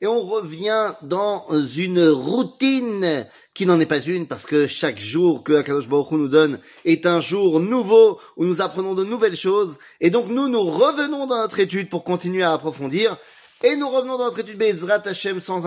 et 0.00 0.06
on 0.06 0.20
revient 0.22 0.94
dans 1.02 1.46
une 1.76 2.08
routine 2.08 3.26
qui 3.52 3.66
n'en 3.66 3.78
est 3.78 3.86
pas 3.86 4.00
une 4.00 4.26
parce 4.26 4.46
que 4.46 4.66
chaque 4.66 4.98
jour 4.98 5.44
que 5.44 5.52
Akadosh 5.52 5.86
Baruch 5.86 6.12
Hu 6.12 6.16
nous 6.16 6.28
donne 6.28 6.58
est 6.86 7.04
un 7.04 7.20
jour 7.20 7.60
nouveau 7.60 8.18
où 8.36 8.46
nous 8.46 8.62
apprenons 8.62 8.94
de 8.94 9.04
nouvelles 9.04 9.36
choses. 9.36 9.76
Et 10.00 10.08
donc 10.08 10.28
nous 10.28 10.48
nous 10.48 10.62
revenons 10.62 11.26
dans 11.26 11.36
notre 11.36 11.60
étude 11.60 11.90
pour 11.90 12.04
continuer 12.04 12.42
à 12.42 12.54
approfondir. 12.54 13.18
Et 13.62 13.76
nous 13.76 13.88
revenons 13.90 14.16
dans 14.16 14.24
notre 14.24 14.38
étude 14.38 14.56
Bezrat 14.56 15.06
Hashem 15.06 15.42
sans, 15.42 15.66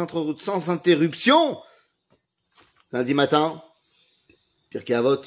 interruption. 0.70 1.60
Lundi 2.92 3.14
matin 3.14 3.62
Pirkei 4.72 4.96
Avot. 4.96 5.22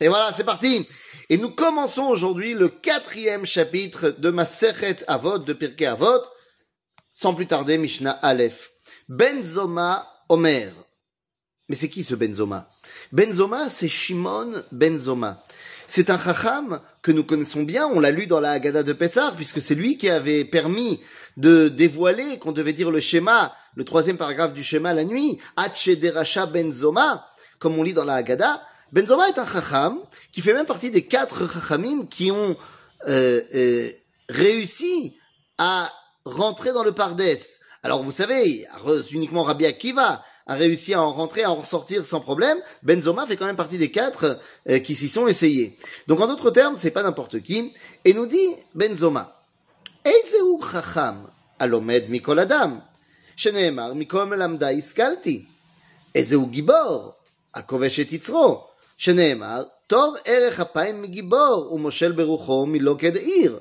Et 0.00 0.08
voilà 0.08 0.32
c'est 0.32 0.44
parti. 0.44 0.88
Et 1.30 1.38
nous 1.38 1.50
commençons 1.50 2.06
aujourd'hui 2.06 2.54
le 2.54 2.68
quatrième 2.68 3.46
chapitre 3.46 4.10
de 4.10 4.30
ma 4.30 4.44
Sechet 4.44 5.04
Avot 5.06 5.38
de 5.38 5.52
Pirkei 5.52 5.86
Avot 5.86 6.20
sans 7.14 7.32
plus 7.32 7.46
tarder, 7.46 7.78
Mishnah 7.78 8.10
Aleph. 8.10 8.72
Benzoma 9.08 10.06
Omer. 10.28 10.72
Mais 11.68 11.76
c'est 11.76 11.88
qui 11.88 12.04
ce 12.04 12.14
Benzoma 12.14 12.68
Benzoma, 13.12 13.68
c'est 13.68 13.88
Shimon 13.88 14.62
Benzoma. 14.72 15.42
C'est 15.86 16.10
un 16.10 16.18
chacham 16.18 16.80
que 17.02 17.12
nous 17.12 17.24
connaissons 17.24 17.62
bien, 17.62 17.86
on 17.86 18.00
l'a 18.00 18.10
lu 18.10 18.26
dans 18.26 18.40
la 18.40 18.52
Haggadah 18.52 18.82
de 18.82 18.92
Pessah, 18.92 19.32
puisque 19.36 19.60
c'est 19.60 19.74
lui 19.74 19.96
qui 19.96 20.08
avait 20.10 20.44
permis 20.44 21.00
de 21.36 21.68
dévoiler 21.68 22.38
qu'on 22.38 22.52
devait 22.52 22.72
dire 22.72 22.90
le 22.90 23.00
schéma, 23.00 23.54
le 23.76 23.84
troisième 23.84 24.16
paragraphe 24.16 24.52
du 24.52 24.64
schéma 24.64 24.92
la 24.92 25.04
nuit, 25.04 25.38
Deracha 25.86 26.46
Benzoma, 26.46 27.26
comme 27.58 27.78
on 27.78 27.82
lit 27.82 27.92
dans 27.92 28.04
la 28.04 28.14
Haggadah. 28.14 28.62
Benzoma 28.92 29.28
est 29.28 29.38
un 29.38 29.46
chacham 29.46 29.98
qui 30.32 30.40
fait 30.40 30.54
même 30.54 30.66
partie 30.66 30.90
des 30.90 31.06
quatre 31.06 31.50
chachamim 31.52 32.06
qui 32.06 32.30
ont 32.30 32.56
euh, 33.06 33.40
euh, 33.54 33.90
réussi 34.28 35.16
à 35.58 35.92
rentrer 36.25 36.73
dans 36.73 36.83
le 36.83 36.91
Pardès. 36.91 37.59
Alors 37.83 38.03
vous 38.03 38.11
savez, 38.11 38.65
uniquement 39.11 39.43
Rabbi 39.43 39.65
Akiva 39.65 40.21
a 40.47 40.55
réussi 40.55 40.93
à 40.93 41.01
en 41.01 41.11
rentrer, 41.11 41.43
à 41.43 41.51
en 41.51 41.55
ressortir 41.55 42.05
sans 42.05 42.19
problème. 42.19 42.57
Benzoma 42.83 43.25
fait 43.25 43.37
quand 43.37 43.45
même 43.45 43.55
partie 43.55 43.77
des 43.77 43.91
quatre 43.91 44.39
euh, 44.67 44.79
qui 44.79 44.95
s'y 44.95 45.07
sont 45.07 45.27
essayés. 45.27 45.77
Donc 46.07 46.19
en 46.19 46.27
d'autres 46.27 46.51
termes, 46.51 46.75
c'est 46.77 46.91
pas 46.91 47.03
n'importe 47.03 47.41
qui. 47.41 47.71
Et 48.03 48.13
nous 48.13 48.25
dit 48.25 48.55
Benzoma, 48.73 49.39
Eizeu 50.03 50.57
chacham 50.71 51.29
alomed 51.59 52.09
mikol 52.09 52.39
adam, 52.39 52.81
שנאמר 53.39 53.93
מכל 53.93 54.25
מלמדה 54.25 54.69
השכלתי. 54.69 55.45
איזהו 56.15 56.45
גיבור, 56.45 57.11
הכובש 57.53 57.99
את 57.99 58.13
יצרו, 58.13 58.63
שנאמר, 58.97 59.63
טוב 59.87 60.15
ערך 60.25 60.59
אפיים 60.59 61.01
מגיבור, 61.01 61.73
ומושל 61.73 62.11
ברוחו 62.11 62.65
מלא 62.65 62.95
כדעיר. 62.97 63.59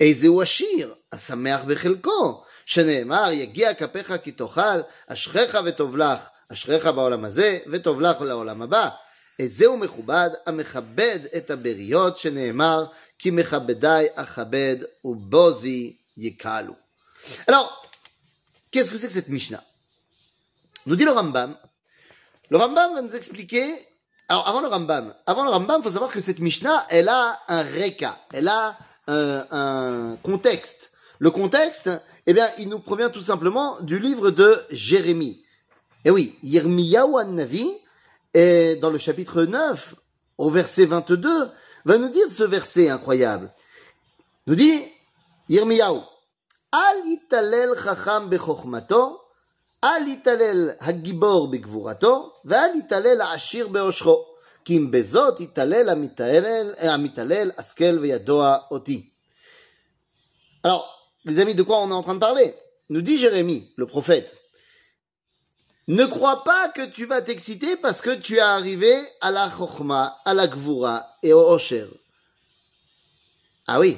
איזהו 0.00 0.42
עשיר, 0.42 0.94
השמח 1.12 1.60
בחלקו, 1.66 2.42
שנאמר, 2.66 3.30
יגיע 3.32 3.74
כפיך 3.74 4.12
כי 4.22 4.32
תאכל, 4.32 4.80
אשריך 5.06 5.58
וטוב 5.64 5.96
לך, 5.96 6.18
אשריך 6.52 6.86
בעולם 6.86 7.24
הזה, 7.24 7.58
וטוב 7.66 8.00
לך 8.00 8.20
לעולם 8.20 8.62
הבא. 8.62 8.88
איזהו 9.38 9.76
מכובד, 9.76 10.30
המכבד 10.46 11.18
את 11.36 11.50
הבריות, 11.50 12.18
שנאמר, 12.18 12.84
כי 13.18 13.30
מכבדי 13.30 14.04
אכבד 14.14 14.76
ובוזי 15.04 15.96
יקלו. 16.16 16.74
Alors, 17.48 17.90
qu'est-ce 18.70 18.90
que 18.90 18.98
c'est 18.98 19.08
que 19.08 19.12
cette 19.12 19.28
Mishnah 19.28 19.62
Nous 20.86 20.96
dit 20.96 21.04
le 21.04 21.12
Rambam. 21.12 21.56
Le 22.50 22.58
Rambam 22.58 22.94
va 22.94 23.02
nous 23.02 23.16
expliquer. 23.16 23.74
Alors, 24.28 24.48
avant 24.48 24.60
le 24.60 24.68
Rambam, 24.68 25.14
avant 25.26 25.44
le 25.44 25.50
Rambam, 25.50 25.80
il 25.80 25.84
faut 25.84 25.90
savoir 25.90 26.10
que 26.10 26.20
cette 26.20 26.38
Mishnah, 26.38 26.86
elle 26.90 27.08
a 27.08 27.40
un 27.48 27.62
reka, 27.62 28.18
elle 28.32 28.48
a 28.48 28.76
un, 29.07 29.45
un 29.51 30.17
contexte. 30.23 30.91
Le 31.19 31.29
contexte, 31.29 31.89
eh 32.25 32.33
bien, 32.33 32.47
il 32.57 32.69
nous 32.69 32.79
provient 32.79 33.09
tout 33.09 33.21
simplement 33.21 33.79
du 33.81 33.99
livre 33.99 34.31
de 34.31 34.59
Jérémie. 34.71 35.45
Eh 36.03 36.09
oui, 36.09 36.35
Yirmiyahu 36.41 37.23
navi 37.27 37.69
et 38.33 38.75
dans 38.77 38.89
le 38.89 38.97
chapitre 38.97 39.43
9, 39.43 39.95
au 40.39 40.49
verset 40.49 40.85
22, 40.85 41.49
va 41.85 41.97
nous 41.99 42.09
dire 42.09 42.31
ce 42.31 42.43
verset 42.43 42.89
incroyable. 42.89 43.53
Nous 44.47 44.55
dit 44.55 44.81
Yirmiyahu, 45.49 45.99
Al 46.71 47.05
italel 47.05 47.75
chacham 47.75 48.29
bechokmato, 48.29 49.21
Al 49.83 50.07
italel 50.07 50.77
hagibor 50.79 51.49
begvurato, 51.49 52.33
Ve'al 52.45 52.77
italel 52.77 53.21
ashir 53.21 53.69
beoshro. 53.69 54.30
Alors, 60.63 61.11
les 61.25 61.39
amis, 61.39 61.55
de 61.55 61.63
quoi 61.63 61.79
on 61.79 61.89
est 61.89 61.93
en 61.93 62.03
train 62.03 62.15
de 62.15 62.19
parler? 62.19 62.53
Nous 62.89 63.01
dit 63.01 63.17
Jérémie, 63.17 63.71
le 63.77 63.85
prophète. 63.85 64.37
Ne 65.87 66.05
crois 66.05 66.43
pas 66.43 66.69
que 66.69 66.85
tu 66.85 67.05
vas 67.05 67.21
t'exciter 67.21 67.75
parce 67.75 68.01
que 68.01 68.15
tu 68.15 68.37
es 68.37 68.41
arrivé 68.41 68.93
à 69.19 69.31
la 69.31 69.49
Chochma, 69.49 70.19
à 70.25 70.33
la 70.33 70.47
Gvura 70.47 71.17
et 71.23 71.33
au 71.33 71.41
Osher. 71.41 71.87
Ah 73.67 73.79
oui. 73.79 73.97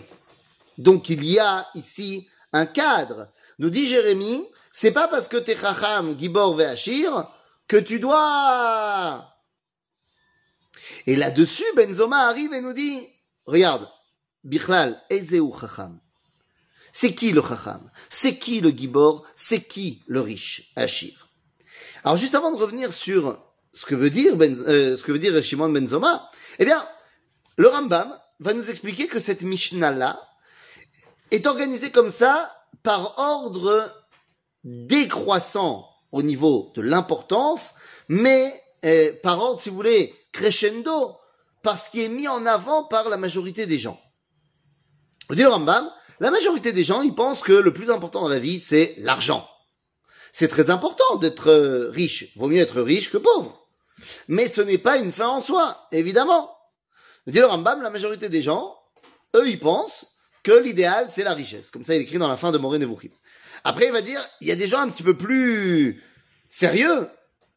Donc 0.77 1.09
il 1.09 1.23
y 1.25 1.39
a 1.39 1.67
ici 1.75 2.27
un 2.51 2.65
cadre. 2.65 3.27
Nous 3.59 3.69
dit 3.69 3.87
Jérémie, 3.87 4.47
c'est 4.71 4.91
pas 4.91 5.07
parce 5.07 5.27
que 5.27 5.37
t'es 5.37 5.57
Chacham, 5.57 6.17
Gibor 6.17 6.55
Veachir 6.55 7.29
que 7.67 7.77
tu 7.77 7.99
dois 7.99 9.32
et 11.07 11.15
là-dessus, 11.15 11.65
Benzoma 11.75 12.27
arrive 12.27 12.53
et 12.53 12.61
nous 12.61 12.73
dit, 12.73 13.07
regarde, 13.45 13.89
Bichlal, 14.43 15.01
Ezeu 15.09 15.49
Chacham. 15.59 15.99
C'est 16.91 17.15
qui 17.15 17.31
le 17.31 17.41
Chacham? 17.41 17.89
C'est 18.09 18.37
qui 18.37 18.61
le 18.61 18.69
Gibor? 18.69 19.25
C'est 19.35 19.61
qui 19.61 20.03
le 20.07 20.21
riche 20.21 20.71
Achir? 20.75 21.29
Alors 22.03 22.17
juste 22.17 22.35
avant 22.35 22.51
de 22.51 22.57
revenir 22.57 22.91
sur 22.91 23.41
ce 23.71 23.85
que 23.85 23.95
veut 23.95 24.09
dire, 24.09 24.35
ben, 24.35 24.55
euh, 24.67 24.97
ce 24.97 25.03
que 25.03 25.11
veut 25.11 25.19
dire 25.19 25.41
Shimon 25.41 25.69
Benzoma, 25.69 26.29
eh 26.59 26.65
bien, 26.65 26.85
le 27.57 27.67
Rambam 27.67 28.19
va 28.39 28.53
nous 28.53 28.69
expliquer 28.69 29.07
que 29.07 29.19
cette 29.19 29.41
Mishnah-là 29.41 30.21
est 31.31 31.47
organisée 31.47 31.91
comme 31.91 32.11
ça 32.11 32.53
par 32.83 33.17
ordre 33.17 33.91
décroissant 34.63 35.89
au 36.11 36.21
niveau 36.21 36.71
de 36.75 36.81
l'importance, 36.81 37.73
mais 38.07 38.53
euh, 38.85 39.11
par 39.23 39.39
ordre, 39.39 39.61
si 39.61 39.69
vous 39.69 39.75
voulez, 39.75 40.13
crescendo 40.33 41.17
par 41.61 41.81
ce 41.81 41.89
qui 41.89 42.03
est 42.03 42.09
mis 42.09 42.27
en 42.27 42.45
avant 42.45 42.83
par 42.83 43.07
la 43.07 43.15
majorité 43.17 43.65
des 43.65 43.79
gens. 43.79 43.99
Dit 45.29 45.43
le 45.43 45.47
Rambam, 45.47 45.89
la 46.19 46.31
majorité 46.31 46.73
des 46.73 46.83
gens, 46.83 47.01
ils 47.01 47.15
pensent 47.15 47.41
que 47.41 47.53
le 47.53 47.73
plus 47.73 47.89
important 47.89 48.21
dans 48.21 48.27
la 48.27 48.39
vie, 48.39 48.59
c'est 48.59 48.95
l'argent. 48.97 49.49
C'est 50.33 50.49
très 50.49 50.69
important 50.69 51.15
d'être 51.15 51.49
euh, 51.49 51.89
riche. 51.89 52.35
Vaut 52.35 52.47
mieux 52.47 52.59
être 52.59 52.81
riche 52.81 53.09
que 53.09 53.17
pauvre. 53.17 53.67
Mais 54.27 54.49
ce 54.49 54.61
n'est 54.61 54.77
pas 54.77 54.97
une 54.97 55.13
fin 55.13 55.27
en 55.27 55.41
soi, 55.41 55.87
évidemment. 55.91 56.55
Dit 57.27 57.39
le 57.39 57.45
Rambam, 57.45 57.81
la 57.81 57.89
majorité 57.89 58.27
des 58.27 58.41
gens, 58.41 58.75
eux, 59.35 59.47
ils 59.47 59.59
pensent 59.59 60.05
que 60.43 60.51
l'idéal, 60.51 61.07
c'est 61.09 61.23
la 61.23 61.33
richesse. 61.33 61.71
Comme 61.71 61.85
ça, 61.85 61.95
il 61.95 62.01
écrit 62.01 62.17
dans 62.17 62.27
la 62.27 62.35
fin 62.35 62.51
de 62.51 62.57
Moré 62.57 62.79
Nevuchim. 62.79 63.11
Après, 63.63 63.85
il 63.85 63.91
va 63.93 64.01
dire, 64.01 64.19
il 64.41 64.47
y 64.47 64.51
a 64.51 64.55
des 64.55 64.67
gens 64.67 64.79
un 64.79 64.89
petit 64.89 65.03
peu 65.03 65.15
plus 65.15 66.03
sérieux 66.49 67.07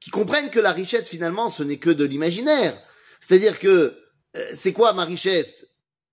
qui 0.06 0.12
comprennent 0.12 0.50
que 0.50 0.60
la 0.60 0.70
richesse 0.70 1.08
finalement 1.08 1.50
ce 1.50 1.64
n'est 1.64 1.78
que 1.78 1.90
de 1.90 2.04
l'imaginaire. 2.04 2.80
C'est-à-dire 3.18 3.58
que 3.58 3.98
euh, 4.36 4.52
c'est 4.54 4.72
quoi 4.72 4.92
ma 4.92 5.04
richesse? 5.04 5.66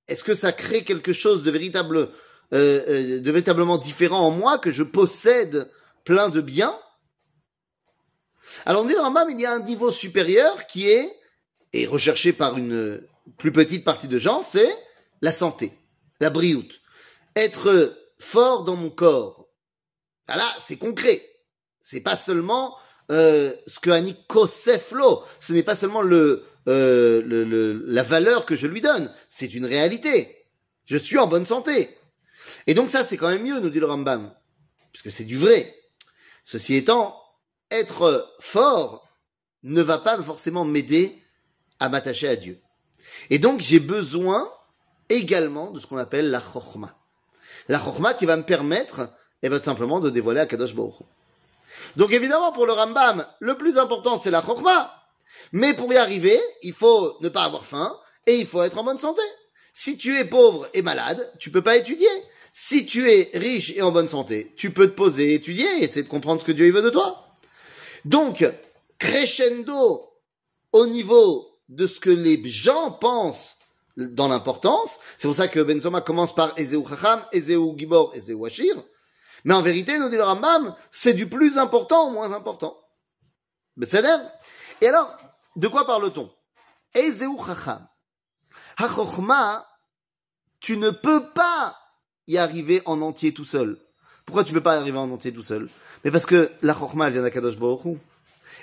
Est-ce 0.07 0.23
que 0.23 0.33
ça 0.33 0.51
crée 0.51 0.83
quelque 0.83 1.13
chose 1.13 1.43
de 1.43 1.51
véritable, 1.51 1.97
euh, 1.97 2.07
euh, 2.53 3.19
de 3.21 3.31
véritablement 3.31 3.77
différent 3.77 4.21
en 4.21 4.31
moi 4.31 4.57
que 4.57 4.71
je 4.71 4.81
possède 4.81 5.71
plein 6.05 6.29
de 6.29 6.41
biens? 6.41 6.75
Alors 8.65 8.81
on 8.81 8.85
dit 8.85 8.95
Rambam, 8.95 9.29
il 9.29 9.39
y 9.39 9.45
a 9.45 9.53
un 9.53 9.59
niveau 9.59 9.91
supérieur 9.91 10.65
qui 10.65 10.89
est 10.89 11.07
et 11.73 11.85
recherché 11.85 12.33
par 12.33 12.57
une 12.57 12.99
plus 13.37 13.51
petite 13.51 13.85
partie 13.85 14.07
de 14.07 14.17
gens, 14.17 14.41
c'est 14.41 14.75
la 15.21 15.31
santé, 15.31 15.71
la 16.19 16.31
brioute, 16.31 16.81
être 17.35 17.95
fort 18.17 18.63
dans 18.63 18.75
mon 18.75 18.89
corps. 18.89 19.49
Là, 20.27 20.51
c'est 20.59 20.77
concret. 20.77 21.23
C'est 21.83 22.01
pas 22.01 22.15
seulement 22.15 22.75
euh, 23.11 23.53
ce 23.67 23.79
que 23.79 23.89
Annie 23.89 24.15
Koseflo, 24.27 25.23
ce 25.39 25.53
n'est 25.53 25.63
pas 25.63 25.75
seulement 25.75 26.01
le, 26.01 26.45
euh, 26.67 27.21
le, 27.25 27.83
la 27.85 28.03
valeur 28.03 28.45
que 28.45 28.55
je 28.55 28.67
lui 28.67 28.81
donne, 28.81 29.11
c'est 29.27 29.53
une 29.53 29.65
réalité. 29.65 30.35
Je 30.85 30.97
suis 30.97 31.19
en 31.19 31.27
bonne 31.27 31.45
santé. 31.45 31.89
Et 32.67 32.73
donc 32.73 32.89
ça, 32.89 33.03
c'est 33.03 33.17
quand 33.17 33.29
même 33.29 33.43
mieux, 33.43 33.59
nous 33.59 33.69
dit 33.69 33.79
le 33.79 33.85
Rambam, 33.85 34.33
puisque 34.91 35.11
c'est 35.11 35.23
du 35.23 35.37
vrai. 35.37 35.73
Ceci 36.43 36.75
étant, 36.75 37.17
être 37.71 38.33
fort 38.39 39.07
ne 39.63 39.81
va 39.81 39.97
pas 39.97 40.21
forcément 40.21 40.65
m'aider 40.65 41.17
à 41.79 41.89
m'attacher 41.89 42.27
à 42.27 42.35
Dieu. 42.35 42.59
Et 43.29 43.39
donc 43.39 43.61
j'ai 43.61 43.79
besoin 43.79 44.51
également 45.09 45.71
de 45.71 45.79
ce 45.79 45.87
qu'on 45.87 45.97
appelle 45.97 46.31
la 46.31 46.41
chorma. 46.41 46.97
La 47.69 47.79
chorma 47.79 48.13
qui 48.13 48.25
va 48.25 48.35
me 48.35 48.43
permettre, 48.43 49.09
eh 49.41 49.49
bien, 49.49 49.61
simplement 49.61 49.99
de 49.99 50.09
dévoiler 50.09 50.41
à 50.41 50.45
Kadosh 50.45 50.75
Baruch 50.75 50.95
donc 51.95 52.11
évidemment, 52.11 52.51
pour 52.51 52.65
le 52.65 52.73
Rambam, 52.73 53.25
le 53.39 53.57
plus 53.57 53.77
important, 53.77 54.19
c'est 54.19 54.31
la 54.31 54.41
chokma. 54.41 54.93
Mais 55.51 55.73
pour 55.73 55.91
y 55.93 55.97
arriver, 55.97 56.39
il 56.61 56.73
faut 56.73 57.17
ne 57.21 57.29
pas 57.29 57.43
avoir 57.43 57.65
faim 57.65 57.95
et 58.25 58.35
il 58.35 58.47
faut 58.47 58.61
être 58.63 58.77
en 58.77 58.83
bonne 58.83 58.99
santé. 58.99 59.21
Si 59.73 59.97
tu 59.97 60.19
es 60.19 60.25
pauvre 60.25 60.67
et 60.73 60.81
malade, 60.81 61.31
tu 61.39 61.51
peux 61.51 61.61
pas 61.61 61.77
étudier. 61.77 62.07
si 62.55 62.85
tu 62.85 63.09
es 63.09 63.31
riche 63.33 63.73
et 63.75 63.81
en 63.81 63.91
bonne 63.91 64.07
santé, 64.07 64.53
tu 64.55 64.71
peux 64.71 64.87
te 64.87 64.95
poser, 64.95 65.33
étudier, 65.33 65.65
essayer 65.83 66.03
de 66.03 66.07
comprendre 66.07 66.39
ce 66.39 66.45
que 66.45 66.51
Dieu 66.51 66.71
veut 66.71 66.83
de 66.83 66.91
toi. 66.91 67.35
Donc, 68.05 68.45
crescendo 68.99 70.07
au 70.71 70.85
niveau 70.85 71.49
de 71.69 71.87
ce 71.87 71.99
que 71.99 72.11
les 72.11 72.39
gens 72.47 72.91
pensent 72.91 73.55
dans 73.97 74.27
l'importance. 74.27 74.99
C'est 75.17 75.27
pour 75.27 75.35
ça 75.35 75.47
que 75.47 75.59
Benzoma 75.59 76.01
commence 76.01 76.35
par 76.35 76.53
Ezeu 76.57 76.83
Chacham, 76.87 77.23
Ezeu 77.31 77.59
Gibor, 77.75 78.13
Ezeu 78.15 78.37
Ashir. 78.45 78.75
Mais 79.43 79.53
en 79.53 79.61
vérité, 79.61 79.99
nous 79.99 80.09
dit 80.09 80.17
le 80.17 80.23
Rambam, 80.23 80.75
c'est 80.91 81.13
du 81.13 81.27
plus 81.27 81.57
important 81.57 82.07
au 82.07 82.11
moins 82.11 82.33
important. 82.33 82.77
Et 84.81 84.87
alors, 84.87 85.17
de 85.55 85.67
quoi 85.67 85.85
parle-t-on? 85.85 86.31
Ezeu 86.95 87.29
Chacham. 87.45 87.87
Ha 88.77 89.67
tu 90.59 90.77
ne 90.77 90.91
peux 90.91 91.29
pas 91.31 91.77
y 92.27 92.37
arriver 92.37 92.81
en 92.85 93.01
entier 93.01 93.33
tout 93.33 93.45
seul. 93.45 93.77
Pourquoi 94.25 94.45
tu 94.45 94.53
peux 94.53 94.61
pas 94.61 94.75
y 94.75 94.79
arriver 94.79 94.97
en 94.97 95.11
entier 95.11 95.33
tout 95.33 95.43
seul? 95.43 95.69
Mais 96.03 96.11
parce 96.11 96.25
que 96.25 96.49
la 96.61 96.73
Chokhmah, 96.73 97.07
elle 97.07 97.13
vient 97.13 97.21
d'Akadosh 97.21 97.57
Baruch 97.57 97.97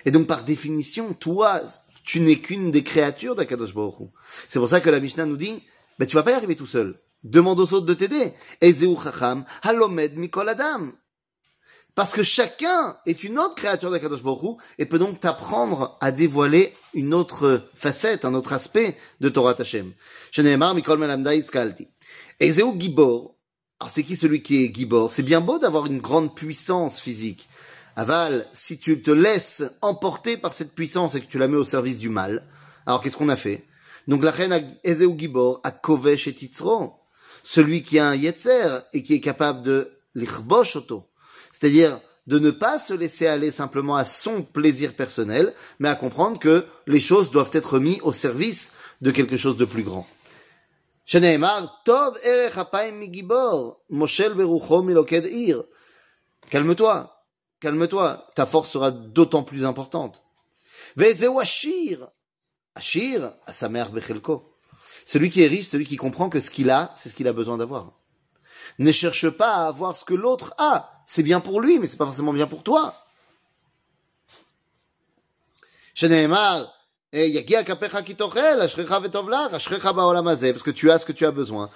Et 0.07 0.11
donc, 0.11 0.27
par 0.27 0.43
définition, 0.43 1.13
toi, 1.13 1.61
tu 2.05 2.21
n'es 2.21 2.37
qu'une 2.37 2.71
des 2.71 2.83
créatures 2.83 3.35
d'Akadosh 3.35 3.75
Baruch 3.75 4.09
C'est 4.49 4.59
pour 4.59 4.69
ça 4.69 4.81
que 4.81 4.89
la 4.89 5.01
Mishnah 5.01 5.27
nous 5.27 5.37
dit, 5.37 5.63
ben, 5.99 6.07
tu 6.07 6.17
vas 6.17 6.23
pas 6.23 6.31
y 6.31 6.35
arriver 6.35 6.57
tout 6.57 6.67
seul. 6.67 6.99
Demande 7.23 7.61
aux 7.61 7.75
autres 7.75 7.87
de 7.87 7.95
t'aider. 7.95 8.33
Halomed 9.63 10.17
mikol 10.17 10.49
adam. 10.49 10.93
Parce 11.95 12.13
que 12.13 12.23
chacun 12.23 12.97
est 13.05 13.25
une 13.25 13.39
autre 13.39 13.57
créature 13.57 13.91
d'Akadosh 13.91 14.23
Baruch 14.23 14.59
et 14.79 14.87
peut 14.87 14.99
donc 14.99 15.21
t'apprendre 15.21 15.99
à 16.01 16.13
dévoiler 16.13 16.75
une 16.95 17.13
autre 17.13 17.69
facette, 17.75 18.25
un 18.25 18.35
autre 18.35 18.53
aspect 18.53 18.97
de 19.21 19.29
Torah 19.29 19.57
Hashem. 19.59 19.93
Sheneemar 20.31 20.75
mikol 20.75 20.99
melamda 20.99 21.35
iskalti. 21.35 21.89
Ezeu 22.39 22.73
gibor. 22.79 23.35
Alors 23.81 23.91
c'est 23.91 24.05
qui 24.05 24.17
celui 24.17 24.43
qui 24.43 24.65
est 24.65 24.75
gibor? 24.75 25.11
C'est 25.11 25.23
bien 25.23 25.41
beau 25.41 25.59
d'avoir 25.59 25.87
une 25.87 25.99
grande 25.99 26.35
puissance 26.35 27.01
physique. 27.01 27.49
Aval, 27.97 28.47
si 28.53 28.79
tu 28.79 29.03
te 29.03 29.11
laisses 29.11 29.65
emporter 29.83 30.37
par 30.37 30.53
cette 30.53 30.75
puissance 30.75 31.17
et 31.17 31.21
que 31.21 31.27
tu 31.27 31.39
la 31.39 31.49
mets 31.49 31.57
au 31.57 31.65
service 31.65 31.99
du 31.99 32.09
mal, 32.09 32.47
alors 32.87 33.03
qu'est-ce 33.03 33.17
qu'on 33.17 33.29
a 33.29 33.37
fait? 33.37 33.67
Donc 34.07 34.23
la 34.23 34.31
reine 34.31 34.55
Ezeu 34.85 35.13
Gibor 35.19 35.61
a 35.65 35.71
Kovesh 35.71 36.29
et 36.29 36.35
Titzro, 36.35 37.00
celui 37.43 37.83
qui 37.83 37.99
a 37.99 38.09
un 38.09 38.15
Yetzer 38.15 38.81
et 38.93 39.03
qui 39.03 39.15
est 39.15 39.21
capable 39.21 39.63
de 39.63 39.91
l'Ichbosh 40.15 40.77
c'est-à-dire 41.53 42.01
de 42.27 42.39
ne 42.39 42.51
pas 42.51 42.79
se 42.79 42.95
laisser 42.95 43.27
aller 43.27 43.51
simplement 43.51 43.97
à 43.97 44.05
son 44.05 44.43
plaisir 44.43 44.95
personnel, 44.95 45.55
mais 45.79 45.89
à 45.89 45.95
comprendre 45.95 46.39
que 46.39 46.65
les 46.87 47.01
choses 47.01 47.31
doivent 47.31 47.51
être 47.53 47.79
mises 47.79 48.01
au 48.03 48.13
service 48.13 48.73
de 49.01 49.11
quelque 49.11 49.37
chose 49.37 49.57
de 49.57 49.65
plus 49.65 49.83
grand. 49.83 50.07
Calme-toi 56.51 57.21
calme-toi, 57.61 58.27
ta 58.35 58.47
force 58.47 58.71
sera 58.71 58.91
d'autant 58.91 59.43
plus 59.43 59.65
importante. 59.65 60.23
Ashir, 60.99 62.09
Ashir, 62.75 63.33
Bechelko. 63.93 64.57
Celui 65.11 65.29
qui 65.29 65.43
est 65.43 65.49
riche, 65.49 65.67
celui 65.67 65.87
qui 65.87 65.97
comprend 65.97 66.29
que 66.29 66.41
ce 66.41 66.53
qu'il 66.53 66.71
a, 66.71 66.93
c'est 66.95 67.09
ce 67.09 67.17
qu'il 67.17 67.27
a 67.27 67.33
besoin 67.33 67.59
d'avoir. 67.59 67.95
Ne 68.79 68.93
cherche 68.93 69.29
pas 69.29 69.55
à 69.55 69.67
avoir 69.67 69.97
ce 69.97 70.05
que 70.05 70.15
l'autre 70.15 70.55
a. 70.57 71.03
C'est 71.05 71.25
bien 71.25 71.41
pour 71.41 71.61
lui, 71.61 71.81
mais 71.81 71.89
c'est 71.89 71.97
pas 71.97 72.07
forcément 72.07 72.33
bien 72.33 72.47
pour 72.47 72.63
toi. 72.63 72.95
Parce 76.01 76.15
que 80.63 80.71
tu 80.71 80.91
as 80.93 80.99
ce 80.99 81.05
que 81.05 81.11
tu 81.11 81.27
as 81.27 81.33
besoin. 81.33 81.71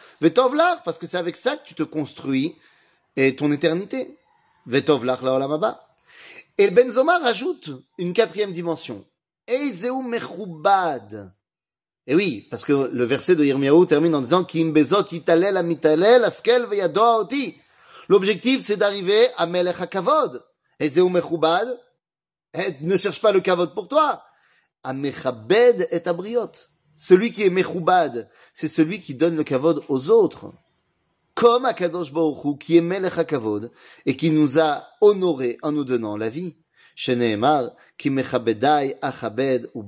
parce 0.85 0.99
que 0.99 1.09
c'est 1.09 1.19
avec 1.19 1.37
ça 1.37 1.57
que 1.57 1.67
tu 1.67 1.75
te 1.75 1.83
construis 1.83 2.55
et 3.17 3.35
ton 3.35 3.51
éternité. 3.51 4.17
Et 4.69 4.79
le 4.79 6.71
Benzoma 6.71 7.19
rajoute 7.19 7.71
une 7.99 8.13
quatrième 8.13 8.53
dimension. 8.53 9.05
Eizeu 9.49 10.01
mechubad. 10.03 11.35
Et 12.07 12.15
oui, 12.15 12.47
parce 12.51 12.65
que 12.65 12.91
le 12.93 13.05
verset 13.05 13.35
de 13.35 13.45
Yirmiyahu 13.45 13.87
termine 13.87 14.15
en 14.15 14.21
disant 14.21 14.45
Kim 14.45 14.75
italel 14.77 15.57
amitalel 15.57 16.25
askel 16.25 16.67
oti. 16.97 17.57
L'objectif, 18.09 18.61
c'est 18.61 18.77
d'arriver 18.77 19.27
à 19.39 19.47
Melech 19.47 19.81
HaKavod. 19.81 20.45
Eizeu 20.79 21.09
mechubad. 21.09 21.81
Eh, 22.53 22.75
ne 22.83 22.97
cherche 22.97 23.21
pas 23.21 23.33
le 23.33 23.41
kavod 23.41 23.73
pour 23.75 23.89
toi. 23.89 24.23
Amechabed 24.83 25.89
et 25.91 26.07
abriot. 26.07 26.53
Celui 26.97 27.33
qui 27.33 27.43
est 27.43 27.51
mechubad, 27.51 28.29
c'est 28.53 28.69
celui 28.69 29.01
qui 29.01 29.15
donne 29.15 29.37
le 29.37 29.45
kavod 29.45 29.83
aux 29.89 30.11
autres 30.11 30.53
comme 31.35 31.65
Akadosh 31.65 32.13
Baruch 32.13 32.59
qui 32.59 32.77
est 32.77 32.81
Melech 32.81 33.19
HaKavod, 33.19 33.71
et 34.07 34.17
qui 34.17 34.31
nous 34.31 34.59
a 34.61 34.87
honorés 35.01 35.59
en 35.63 35.73
nous 35.73 35.85
donnant 35.85 36.17
la 36.17 36.29
vie. 36.29 36.57
Achabed 39.03 39.71
ou. 39.75 39.85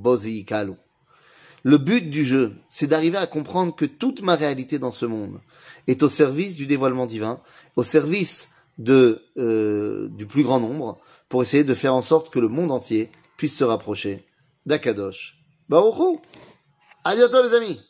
Le 1.66 1.78
but 1.78 2.10
du 2.10 2.24
jeu, 2.24 2.54
c'est 2.68 2.86
d'arriver 2.86 3.18
à 3.18 3.26
comprendre 3.26 3.74
que 3.74 3.84
toute 3.84 4.22
ma 4.22 4.36
réalité 4.36 4.78
dans 4.78 4.92
ce 4.92 5.04
monde 5.04 5.40
est 5.88 6.04
au 6.04 6.08
service 6.08 6.54
du 6.54 6.64
dévoilement 6.64 7.06
divin, 7.06 7.40
au 7.74 7.82
service 7.82 8.50
euh, 8.88 10.08
du 10.10 10.26
plus 10.26 10.44
grand 10.44 10.60
nombre, 10.60 11.00
pour 11.28 11.42
essayer 11.42 11.64
de 11.64 11.74
faire 11.74 11.92
en 11.92 12.02
sorte 12.02 12.32
que 12.32 12.38
le 12.38 12.46
monde 12.46 12.70
entier 12.70 13.10
puisse 13.36 13.56
se 13.56 13.64
rapprocher 13.64 14.24
d'Akadosh. 14.64 15.38
Baruch 15.68 16.20
À 17.02 17.16
bientôt 17.16 17.42
les 17.42 17.54
amis 17.54 17.80